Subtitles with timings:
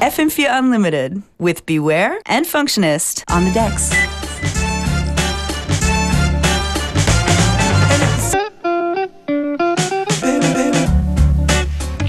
[0.00, 3.90] FM4 Unlimited with Beware and Functionist on the decks.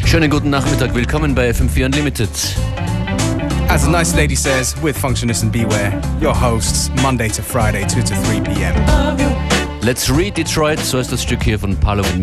[0.05, 2.29] Schönen guten Nachmittag, willkommen bei FM4 Unlimited.
[3.67, 8.03] As a nice lady says, with Functionist and Beware, your hosts, Monday to Friday, 2
[8.03, 9.81] to 3 p.m.
[9.81, 12.21] Let's read Detroit, so ist das Stück hier von Palo und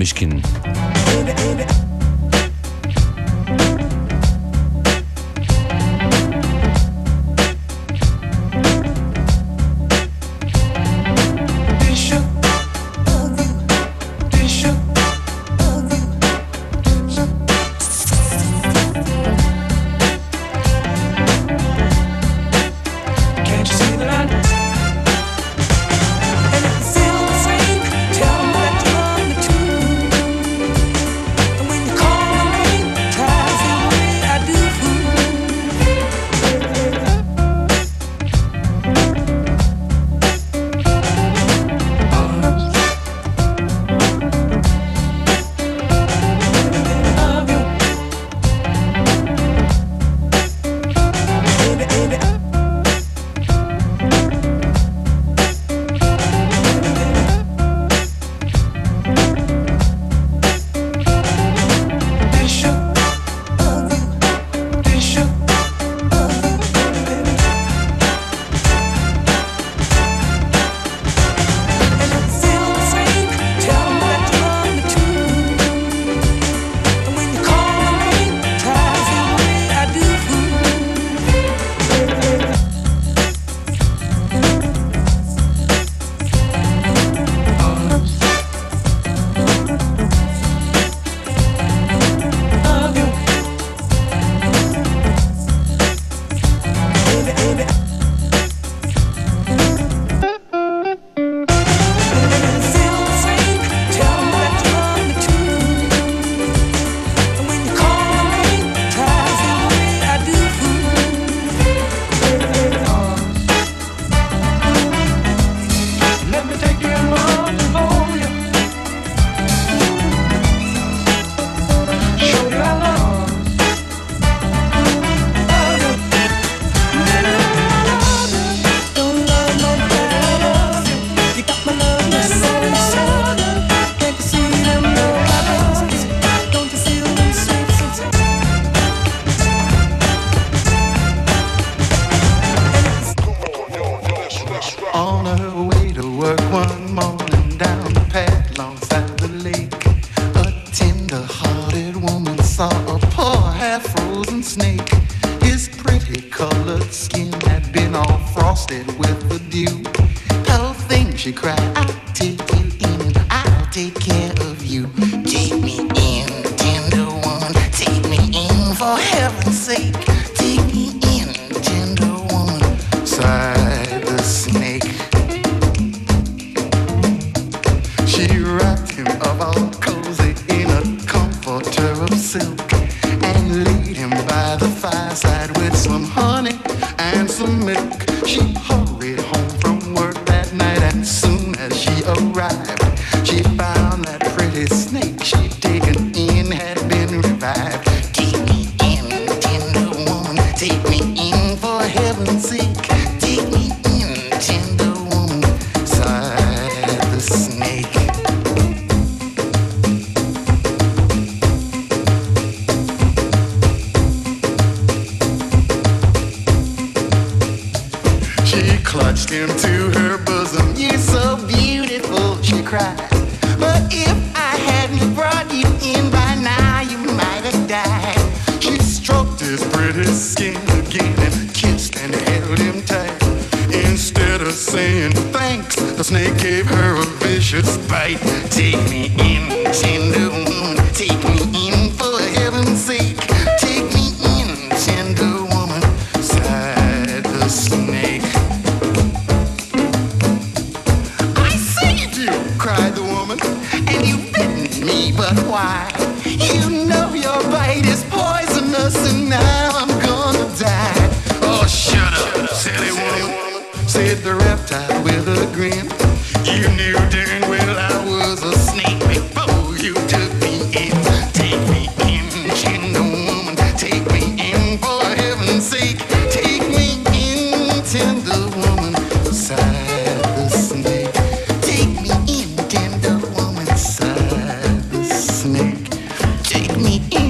[277.90, 278.48] tender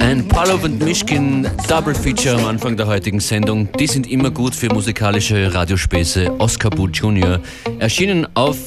[0.01, 3.69] Ein Palov und Mischkin Double Feature am Anfang der heutigen Sendung.
[3.79, 6.31] Die sind immer gut für musikalische Radiospäße.
[6.39, 7.39] Oscar Boo Jr.
[7.79, 8.57] erschienen auf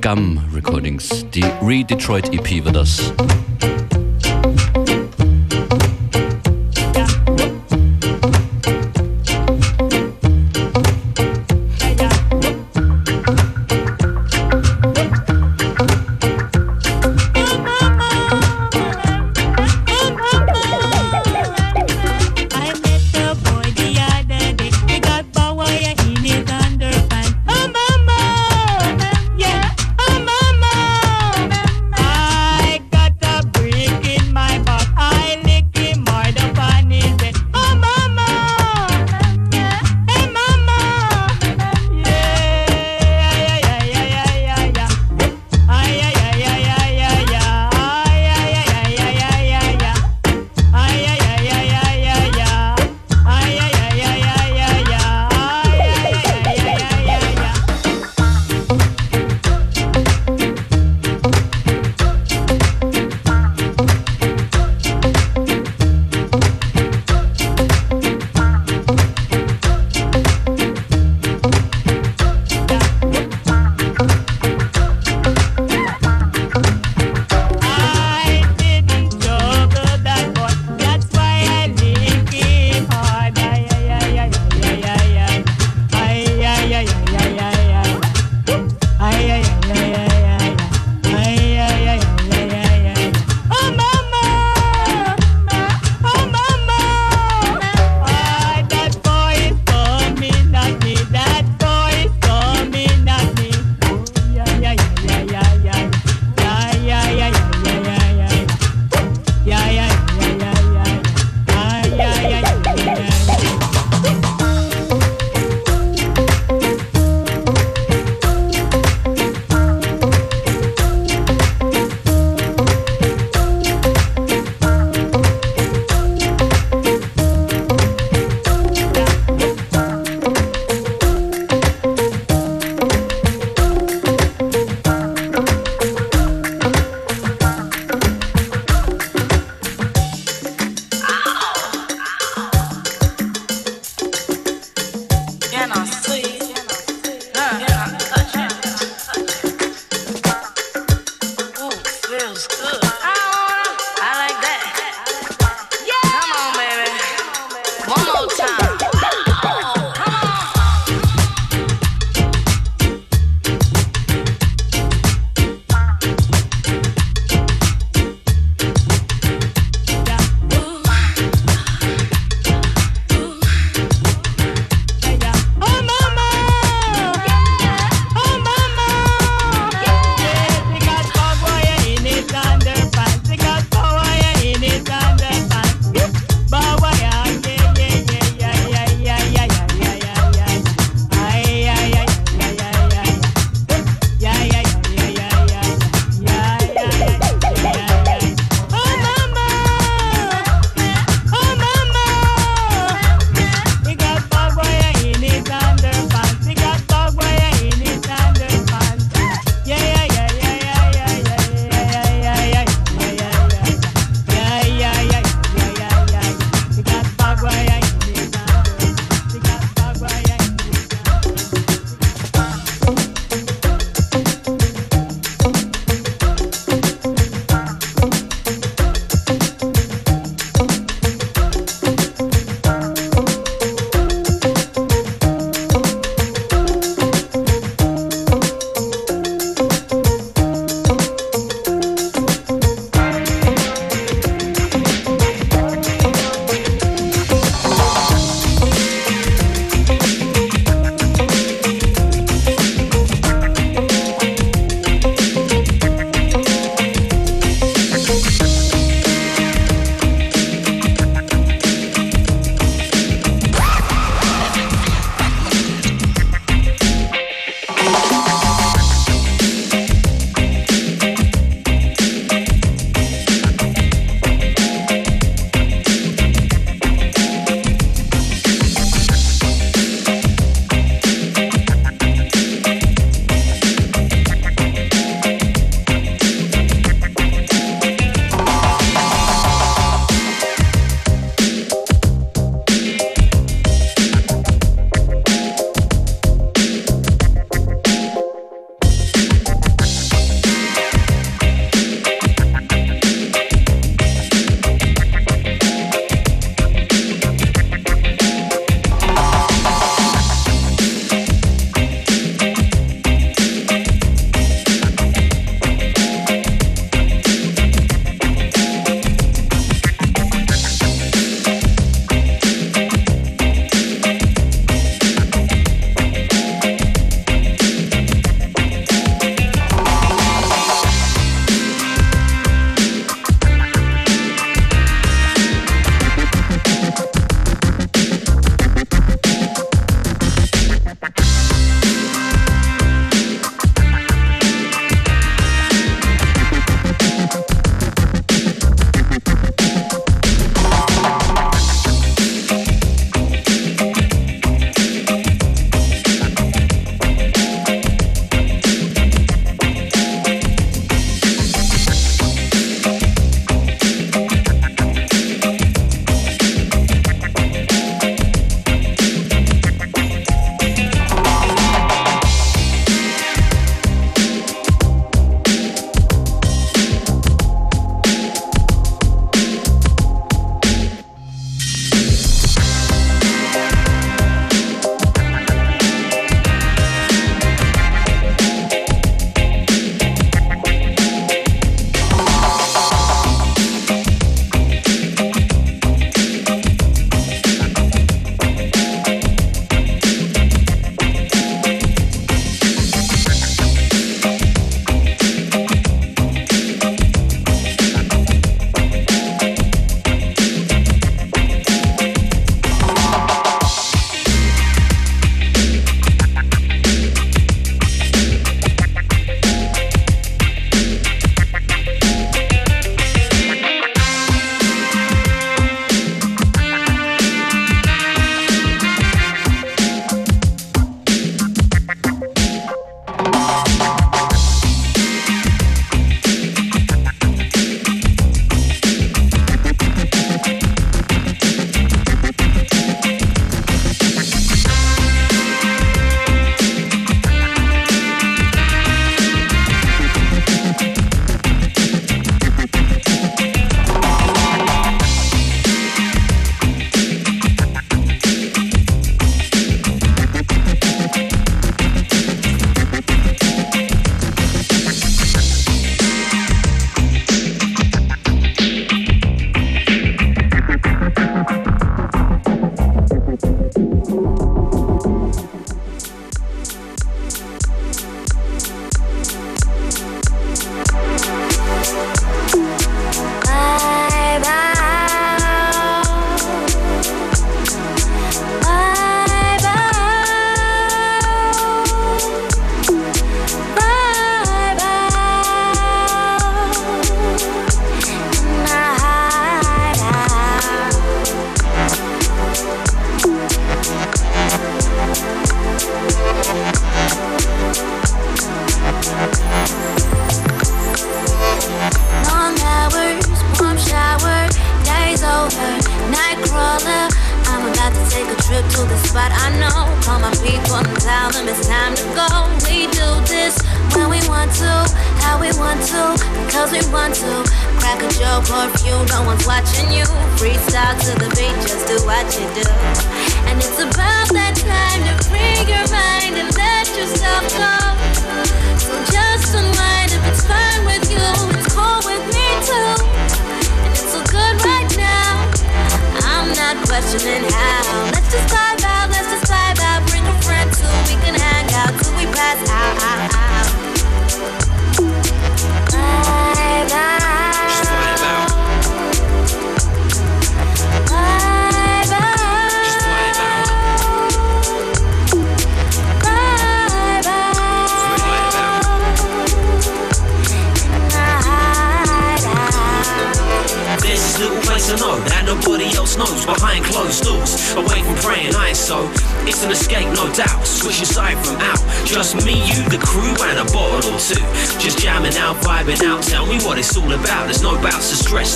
[0.00, 1.26] Gum Recordings.
[1.34, 3.12] Die Re-Detroit EP war das.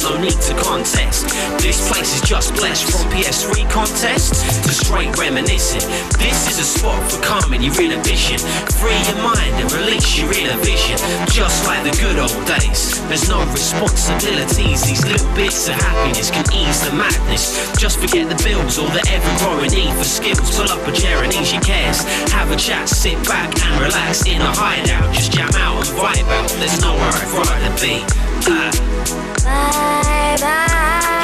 [0.03, 1.26] No need to contest.
[1.59, 5.83] This place is just blessed from PS3 contest to straight reminiscing.
[6.21, 8.38] This is a spot for calming your inner vision.
[8.76, 10.99] Free your mind and release your inner vision.
[11.33, 13.00] Just like the good old days.
[13.09, 14.85] There's no responsibilities.
[14.85, 17.57] These little bits of happiness can ease the madness.
[17.79, 20.55] Just forget the bills or the ever growing need for skills.
[20.55, 22.03] Pull up a chair and ease your cares.
[22.31, 25.15] Have a chat, sit back and relax in a hideout.
[25.15, 26.50] Just jam out and vibe out.
[26.61, 28.25] There's nowhere I'd rather be.
[28.45, 31.15] Bye bye.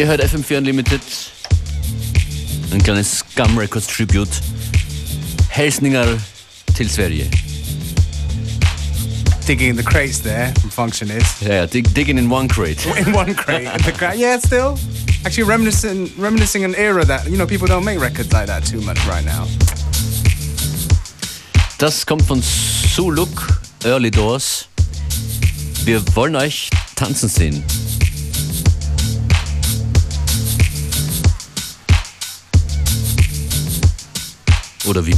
[0.00, 1.02] Ihr hört FM4 Unlimited.
[2.72, 4.30] Ein kleines Scum Records Tribute.
[5.50, 6.06] Helsninger
[6.74, 7.28] till Sverige.
[9.46, 11.42] Digging in the crates there from Functionist.
[11.42, 12.82] Ja, dig, digging in one crate.
[12.96, 13.66] In one crate.
[13.66, 14.78] In the yeah, still.
[15.26, 18.80] Actually, reminiscing, reminiscing an era that, you know, people don't make records like that too
[18.80, 19.46] much right now.
[21.76, 24.66] Das kommt von Suluk, Early Doors.
[25.84, 27.62] Wir wollen euch tanzen sehen.
[34.90, 35.14] oder wie?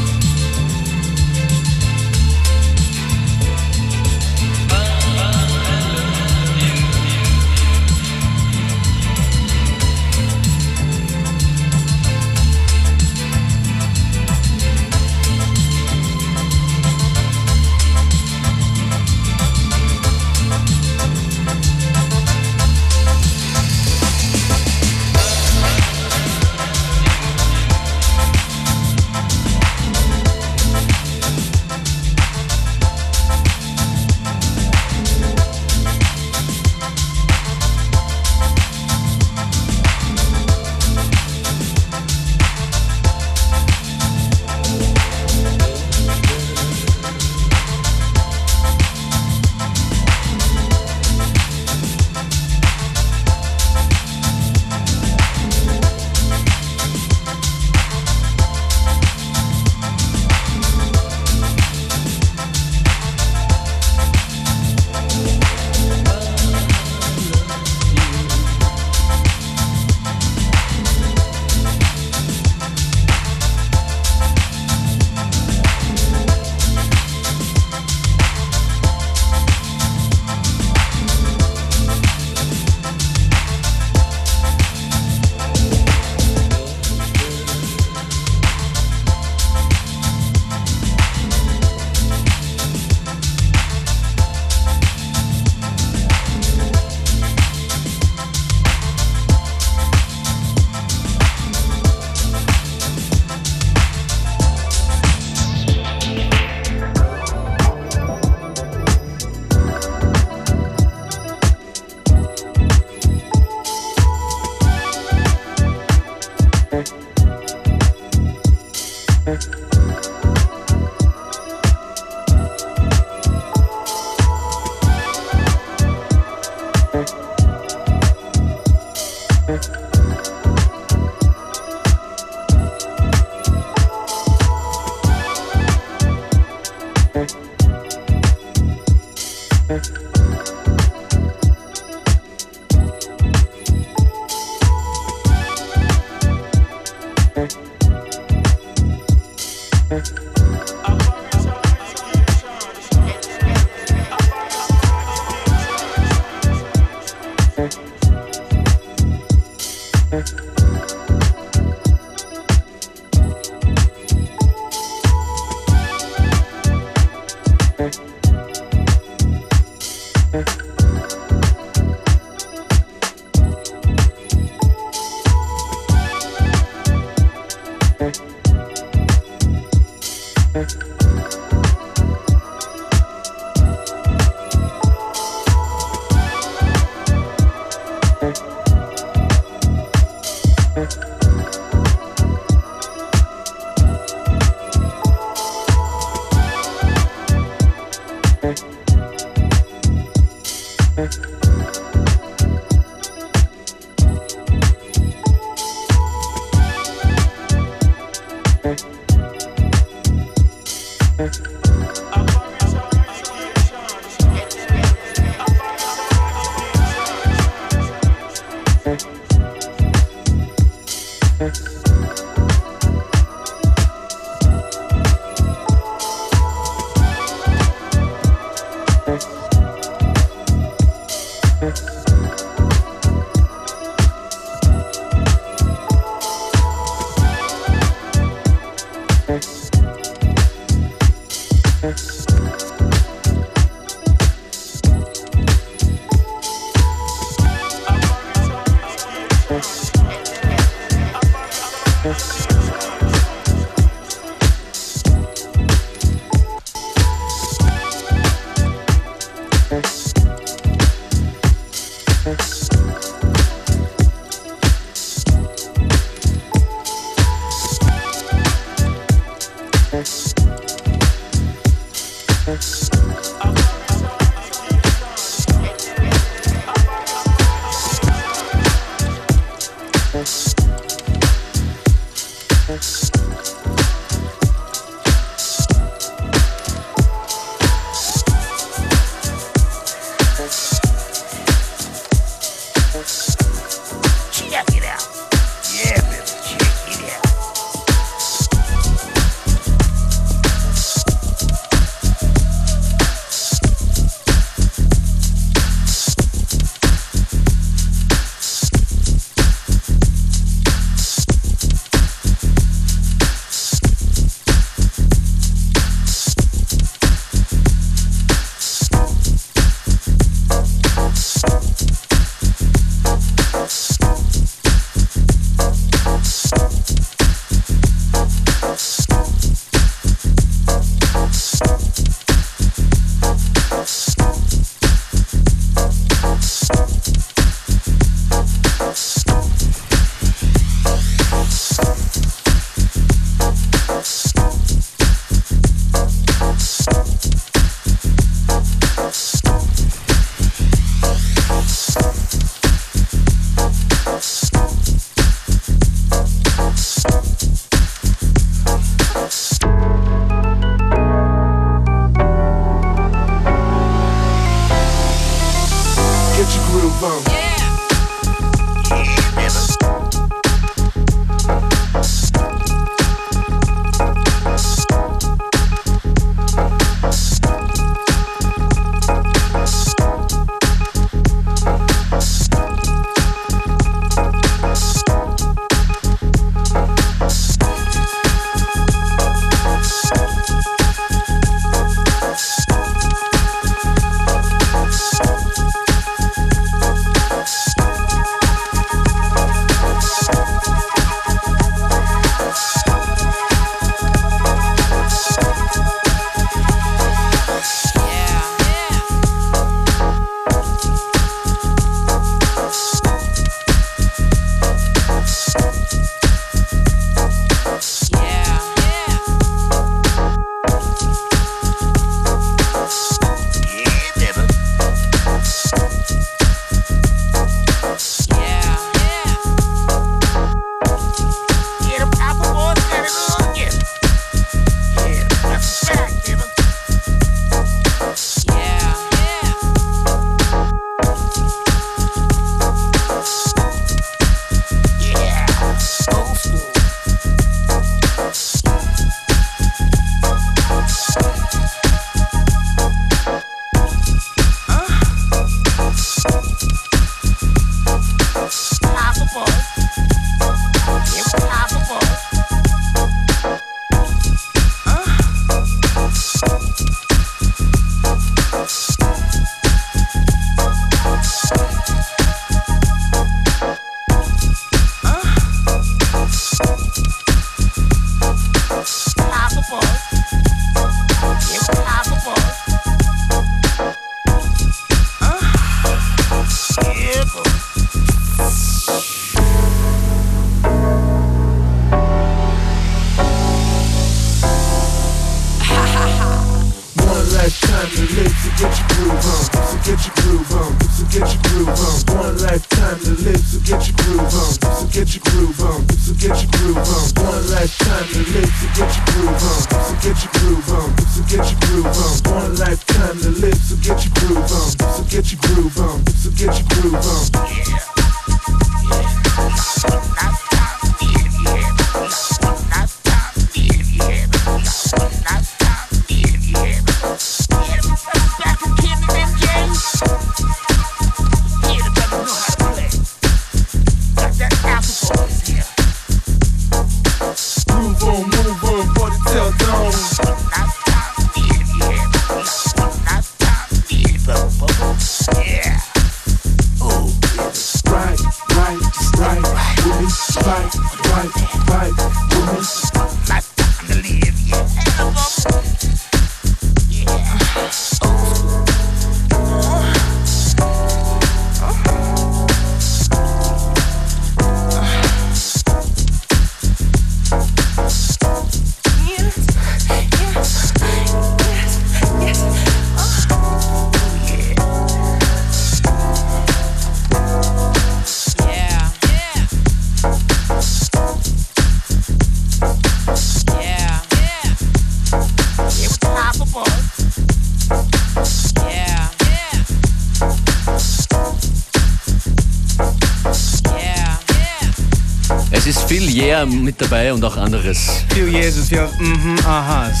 [596.18, 598.02] Yeah mit dabei und auch anderes.
[598.12, 600.00] few years of few mm-hmm, ahas.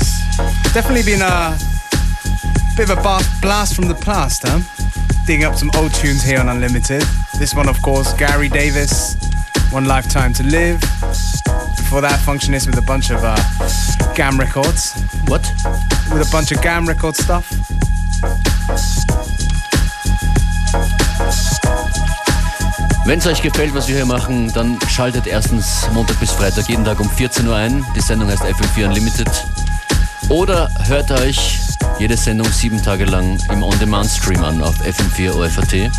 [0.74, 1.56] Definitely been a
[2.76, 4.58] bit of a blast, blast from the past, huh?
[5.26, 7.04] Digging up some old tunes here on Unlimited.
[7.38, 9.16] This one, of course, Gary Davis,
[9.70, 10.80] One Lifetime to Live.
[11.76, 13.36] Before that, Functionist with a bunch of uh,
[14.16, 15.00] GAM records.
[15.28, 15.46] What?
[16.12, 17.46] With a bunch of GAM record stuff.
[23.08, 26.84] Wenn es euch gefällt, was wir hier machen, dann schaltet erstens Montag bis Freitag jeden
[26.84, 27.82] Tag um 14 Uhr ein.
[27.96, 29.30] Die Sendung heißt FM4 Unlimited.
[30.28, 31.58] Oder hört euch
[31.98, 35.90] jede Sendung sieben Tage lang im On-Demand-Stream an auf FM4 OFAT.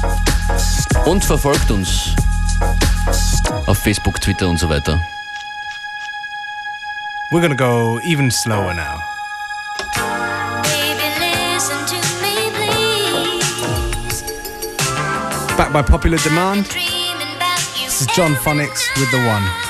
[1.07, 2.13] Und verfolgt uns
[3.65, 4.99] auf Facebook, Twitter und so weiter.
[7.31, 9.01] We're gonna go even slower now.
[10.61, 11.09] Baby,
[11.55, 14.23] listen to me, please.
[15.57, 16.67] Back by popular demand,
[17.99, 19.68] this is John Phonics with The One.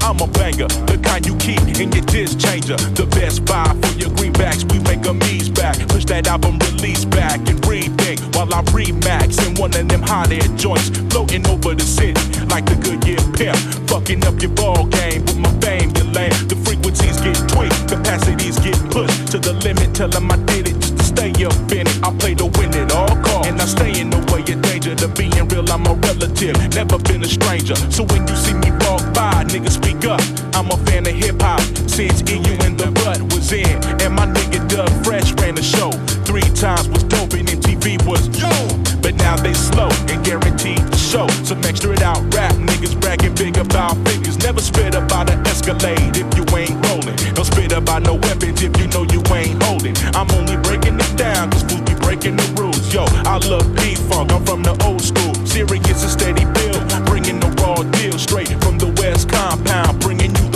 [0.00, 2.76] I'm a banger, the kind you keep in your disc changer.
[2.76, 4.64] The best buy for your greenbacks.
[4.70, 5.76] We make a ease back.
[5.88, 10.32] Push that album release back and rethink while I remax in one of them hot
[10.32, 13.58] air joints floating over the city like the Goodyear pimp.
[13.88, 16.32] Fucking up your ball game with my fame, you lame.
[16.48, 19.94] The frequencies get tweaked, capacities get pushed to the limit.
[19.94, 21.98] Tell 'em I did it stay up in it.
[22.02, 24.94] I play to win at all costs, and I stay in the way of danger.
[24.94, 27.76] To being real, I'm a relative, never been a stranger.
[27.90, 30.20] So when you see me walk by, nigga, speak up.
[30.54, 34.26] I'm a fan of hip hop since EU and the Rut was in, and my
[34.26, 35.90] nigga Doug Fresh ran the show.
[36.24, 38.81] Three times was dope and MTV was yo.
[39.22, 43.56] Now they slow and guaranteed to show some extra It out rap niggas bragging big
[43.58, 44.38] about figures.
[44.38, 47.16] Never spit about an Escalade if you ain't rolling.
[47.34, 49.94] Don't spit about no weapons if you know you ain't holding.
[50.14, 52.92] I'm only breaking it down cause fools be breaking the rules.
[52.92, 55.34] Yo, I love P-Funk, I'm from the old school.
[55.46, 60.51] Serious and steady bill, bringing the raw deal straight from the West Compound, bringing you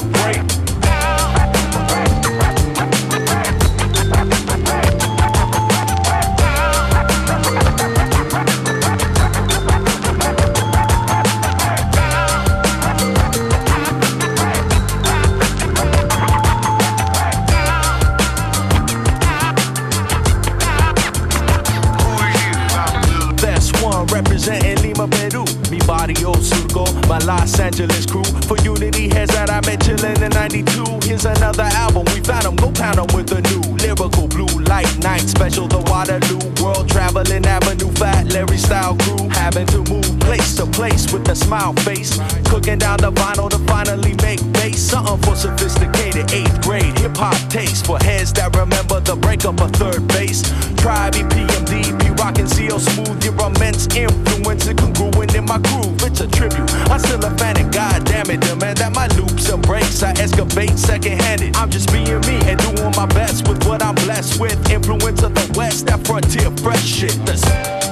[24.17, 25.66] representing Lima, Peru.
[25.87, 28.25] Barrio surco, my Los Angeles crew.
[28.49, 31.07] For unity, heads that I met chillin' in 92.
[31.07, 34.91] Here's another album, we found 'em, go pound 'em with a new lyrical blue light
[34.99, 35.69] night special.
[35.69, 39.29] The Waterloo world traveling avenue, fat Larry style crew.
[39.31, 42.19] Having to move place to place with a smile face.
[42.51, 44.81] Cooking down the vinyl to finally make bass.
[44.91, 47.87] Something for sophisticated eighth grade hip hop taste.
[47.87, 50.43] For heads that remember the breakup of 3rd Bass.
[50.77, 53.25] Tribe, EPMD, P rockin' CL smooth.
[53.25, 56.03] Your immense influence and congruent in my groove.
[56.03, 56.71] It's a tribute.
[56.91, 60.79] I'm still a fan and goddamn it, demand that my loops and breaks I excavate
[60.79, 61.57] second handed.
[61.57, 64.71] I'm just being me and doing my best with what I'm blessed with.
[64.71, 67.17] Influence of the West, that frontier fresh shit.
[67.25, 67.86] Listen.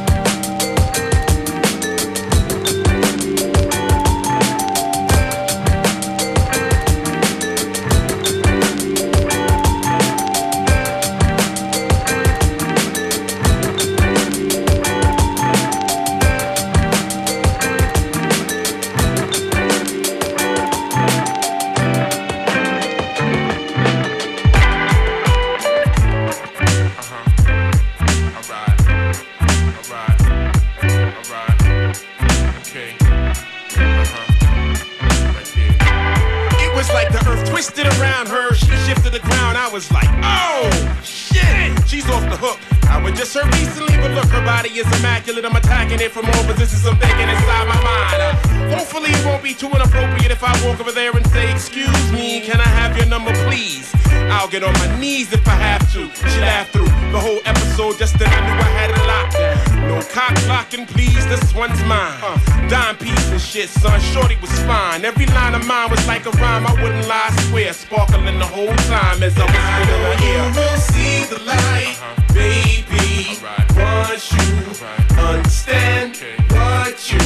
[54.44, 56.00] I'll get on my knees if I have to.
[56.14, 59.40] She laughed through the whole episode just that I knew I had it locked.
[59.88, 62.20] No cock blocking, please, this one's mine.
[62.20, 63.98] Uh, dime piece and shit, son.
[64.12, 65.02] Shorty was fine.
[65.06, 66.66] Every line of mine was like a rhyme.
[66.66, 67.72] I wouldn't lie, I swear.
[67.72, 70.44] Sparkling the whole time as I was in her ear.
[70.44, 71.96] You will see the light,
[72.36, 73.40] baby.
[73.80, 76.20] Once you understand
[76.52, 77.24] what you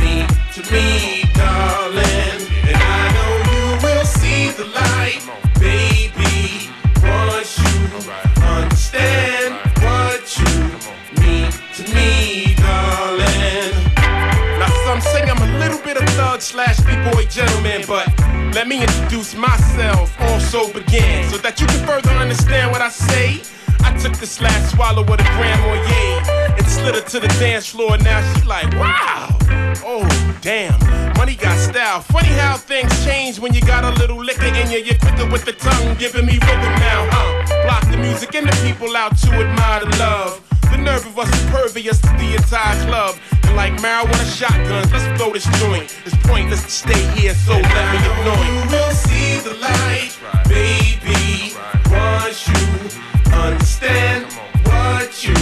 [0.00, 1.17] mean to me,
[16.38, 18.06] thug slash b-boy gentleman, but
[18.54, 20.14] let me introduce myself.
[20.20, 23.42] Also begin so that you can further understand what I say.
[23.80, 27.66] I took this last swallow with a Grand Marnier and slid her to the dance
[27.66, 27.96] floor.
[27.98, 29.36] Now she like, wow.
[29.84, 30.06] Oh,
[30.40, 30.78] damn.
[31.16, 32.00] Money got style.
[32.00, 34.78] Funny how things change when you got a little liquor in you.
[34.78, 37.64] You're quicker with the tongue, giving me rhythm now, huh?
[37.64, 40.57] Block the music and the people out to admire the love.
[40.78, 43.16] The nerve of us impervious to the entire club.
[43.42, 45.92] And like marijuana shotguns, let's blow this joint.
[46.06, 48.70] It's pointless to stay here, so let me annoy you.
[48.70, 50.16] will see the light,
[50.48, 51.56] baby.
[51.90, 54.32] Once you understand
[54.66, 55.34] what you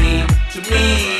[0.00, 1.15] mean to me,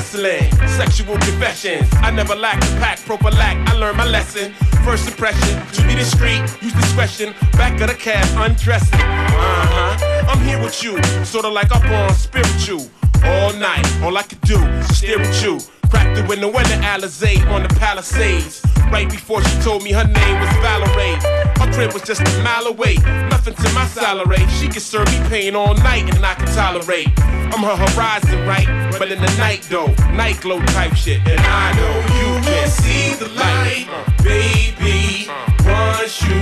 [0.00, 0.50] wrestling.
[0.68, 1.88] Sexual confessions.
[1.96, 3.56] I never lack the pack, proper lack.
[3.68, 4.52] I learned my lesson.
[4.84, 7.34] First impression, to be discreet, use discretion.
[7.52, 8.98] Back of the cab, undressing.
[8.98, 10.26] Uh huh.
[10.30, 12.88] I'm here with you, sorta like up on spiritual.
[13.24, 15.60] All night, all I could do is stare at you.
[15.90, 18.62] Cracked the window in the Alizé on the Palisades.
[18.90, 21.16] Right before she told me her name was Valerie.
[21.60, 22.96] Her crib was just a mile away.
[23.30, 24.44] Nothing to my salary.
[24.58, 27.08] She could serve me pain all night and I can tolerate.
[27.52, 28.66] I'm her horizon, right?
[28.98, 31.20] But in the night though, night glow type shit.
[31.26, 33.86] And I know you can see the light,
[34.22, 35.28] baby.
[35.64, 36.40] Once you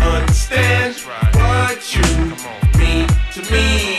[0.00, 0.96] understand
[1.34, 2.02] what you
[2.78, 3.93] mean to me,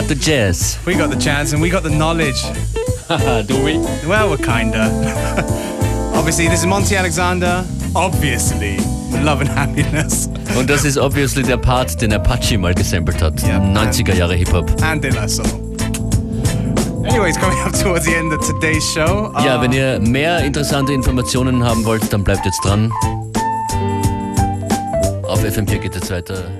[0.00, 0.76] got the jazz.
[0.84, 2.42] We got the jazz and we got the knowledge.
[3.46, 3.78] Do we?
[4.08, 4.90] Well, we're kinda.
[6.16, 7.64] Obviously, this is Monty Alexander.
[7.94, 8.78] Obviously,
[9.22, 10.26] love and happiness.
[10.58, 13.40] Und das ist obviously der Part, den Apache mal gesampelt hat.
[13.42, 13.60] Ja.
[13.60, 14.82] 90er Jahre Hip-Hop.
[14.82, 15.46] And De La Soul.
[17.04, 19.32] Anyways, coming up towards the end of today's show.
[19.44, 22.90] Ja, uh, wenn ihr mehr interessante Informationen haben wollt, dann bleibt jetzt dran.
[25.22, 26.50] Auf FM4 geht es weiter